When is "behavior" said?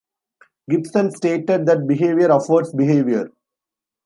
1.87-2.29, 2.73-3.29